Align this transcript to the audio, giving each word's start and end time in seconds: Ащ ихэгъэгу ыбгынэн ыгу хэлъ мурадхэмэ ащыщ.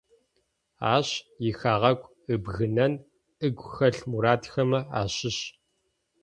Ащ 0.95 1.07
ихэгъэгу 1.49 2.11
ыбгынэн 2.33 2.93
ыгу 3.45 3.67
хэлъ 3.75 4.01
мурадхэмэ 4.09 4.79
ащыщ. 5.01 5.37